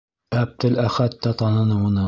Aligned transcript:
Әптеләхәт 0.43 1.21
тә 1.27 1.37
таныны 1.43 1.81
уны. 1.91 1.99